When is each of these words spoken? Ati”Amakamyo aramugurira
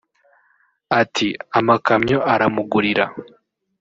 Ati”Amakamyo 1.01 2.17
aramugurira 2.33 3.05